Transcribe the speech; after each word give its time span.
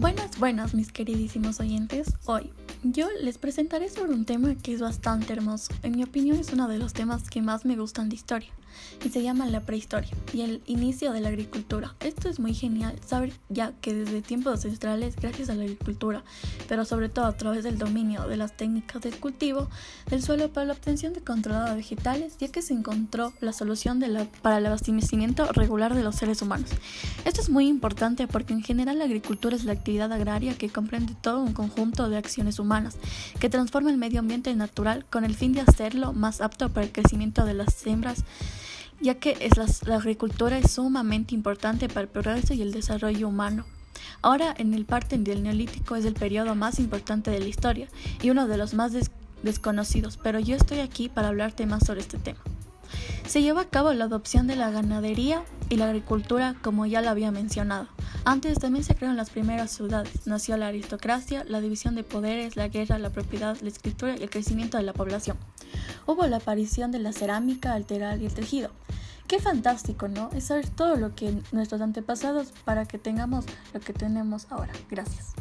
Buenas, 0.00 0.38
buenas, 0.38 0.72
mis 0.72 0.92
queridísimos 0.92 1.60
oyentes. 1.60 2.14
Hoy 2.24 2.50
yo 2.82 3.08
les 3.20 3.36
presentaré 3.36 3.88
sobre 3.88 4.12
un 4.12 4.24
tema 4.24 4.54
que 4.54 4.72
es 4.72 4.80
bastante 4.80 5.32
hermoso. 5.32 5.72
En 5.82 5.96
mi 5.96 6.02
opinión 6.02 6.38
es 6.38 6.52
uno 6.52 6.66
de 6.68 6.78
los 6.78 6.92
temas 6.92 7.28
que 7.28 7.42
más 7.42 7.64
me 7.64 7.76
gustan 7.76 8.08
de 8.08 8.16
historia 8.16 8.48
y 9.04 9.10
se 9.10 9.22
llama 9.22 9.46
la 9.46 9.60
prehistoria 9.60 10.10
y 10.32 10.42
el 10.42 10.62
inicio 10.66 11.12
de 11.12 11.20
la 11.20 11.28
agricultura. 11.28 11.94
Esto 12.00 12.28
es 12.28 12.38
muy 12.38 12.54
genial 12.54 12.96
saber 13.04 13.32
ya 13.48 13.72
que 13.80 13.92
desde 13.92 14.22
tiempos 14.22 14.54
ancestrales, 14.54 15.16
gracias 15.16 15.50
a 15.50 15.54
la 15.54 15.64
agricultura, 15.64 16.22
pero 16.68 16.84
sobre 16.84 17.08
todo 17.08 17.26
a 17.26 17.36
través 17.36 17.64
del 17.64 17.78
dominio 17.78 18.26
de 18.28 18.36
las 18.36 18.56
técnicas 18.56 19.02
del 19.02 19.18
cultivo 19.18 19.68
del 20.08 20.22
suelo 20.22 20.50
para 20.50 20.66
la 20.66 20.72
obtención 20.72 21.12
de 21.12 21.20
controlada 21.20 21.74
vegetales, 21.74 22.36
ya 22.38 22.48
que 22.48 22.62
se 22.62 22.72
encontró 22.72 23.32
la 23.40 23.52
solución 23.52 24.02
para 24.40 24.58
el 24.58 24.66
abastecimiento 24.66 25.46
regular 25.52 25.94
de 25.94 26.02
los 26.02 26.14
seres 26.14 26.40
humanos. 26.40 26.70
Esto 27.24 27.40
es 27.40 27.50
muy 27.50 27.66
importante 27.66 28.26
porque 28.26 28.54
en 28.54 28.62
general 28.62 28.98
la 28.98 29.04
agricultura 29.04 29.56
es 29.56 29.64
la 29.64 29.72
actividad 29.72 30.12
agraria 30.12 30.56
que 30.56 30.70
comprende 30.70 31.14
todo 31.20 31.42
un 31.42 31.52
conjunto 31.52 32.08
de 32.08 32.16
acciones 32.16 32.58
humanas 32.58 32.69
que 33.38 33.50
transforma 33.50 33.90
el 33.90 33.96
medio 33.96 34.20
ambiente 34.20 34.54
natural 34.54 35.04
con 35.10 35.24
el 35.24 35.34
fin 35.34 35.52
de 35.52 35.62
hacerlo 35.62 36.12
más 36.12 36.40
apto 36.40 36.68
para 36.68 36.86
el 36.86 36.92
crecimiento 36.92 37.44
de 37.44 37.54
las 37.54 37.86
hembras, 37.86 38.24
ya 39.00 39.14
que 39.14 39.36
es 39.40 39.56
la, 39.56 39.96
agricultura 39.96 40.58
es 40.58 40.72
sumamente 40.72 41.34
importante 41.34 41.88
para 41.88 42.02
el 42.02 42.08
progreso 42.08 42.54
y 42.54 42.62
el 42.62 42.72
desarrollo 42.72 43.28
humano. 43.28 43.64
Ahora, 44.22 44.54
en 44.56 44.74
el 44.74 44.84
parte 44.84 45.18
del 45.18 45.42
Neolítico 45.42 45.96
es 45.96 46.04
el 46.04 46.14
periodo 46.14 46.54
más 46.54 46.78
importante 46.78 47.30
de 47.30 47.40
la 47.40 47.48
historia 47.48 47.88
y 48.22 48.30
uno 48.30 48.46
de 48.46 48.58
los 48.58 48.74
más 48.74 48.92
desconocidos, 49.42 50.18
pero 50.22 50.38
yo 50.38 50.56
estoy 50.56 50.80
aquí 50.80 51.08
para 51.08 51.28
hablarte 51.28 51.66
más 51.66 51.86
sobre 51.86 52.00
este 52.00 52.18
tema. 52.18 52.40
Se 53.26 53.42
llevó 53.42 53.60
a 53.60 53.68
cabo 53.68 53.92
la 53.92 54.04
adopción 54.04 54.46
de 54.46 54.56
la 54.56 54.70
ganadería 54.70 55.44
y 55.68 55.76
la 55.76 55.86
agricultura, 55.86 56.56
como 56.62 56.86
ya 56.86 57.00
lo 57.00 57.10
había 57.10 57.30
mencionado. 57.30 57.88
Antes 58.24 58.58
también 58.58 58.84
se 58.84 58.94
crearon 58.94 59.16
las 59.16 59.30
primeras 59.30 59.70
ciudades, 59.70 60.26
nació 60.26 60.56
la 60.56 60.68
aristocracia, 60.68 61.44
la 61.44 61.60
división 61.60 61.94
de 61.94 62.04
poderes, 62.04 62.54
la 62.54 62.68
guerra, 62.68 62.98
la 62.98 63.10
propiedad, 63.10 63.56
la 63.60 63.68
escritura 63.68 64.14
y 64.16 64.22
el 64.22 64.30
crecimiento 64.30 64.76
de 64.76 64.82
la 64.82 64.92
población. 64.92 65.38
Hubo 66.06 66.26
la 66.26 66.36
aparición 66.36 66.92
de 66.92 66.98
la 66.98 67.12
cerámica, 67.12 67.76
el 67.76 67.86
telar 67.86 68.20
y 68.20 68.26
el 68.26 68.34
tejido. 68.34 68.70
Qué 69.26 69.38
fantástico, 69.38 70.08
¿no? 70.08 70.28
Es 70.34 70.44
saber 70.44 70.68
todo 70.68 70.96
lo 70.96 71.14
que 71.14 71.40
nuestros 71.52 71.80
antepasados 71.80 72.52
para 72.64 72.84
que 72.84 72.98
tengamos 72.98 73.46
lo 73.72 73.80
que 73.80 73.92
tenemos 73.92 74.46
ahora. 74.50 74.72
Gracias. 74.90 75.34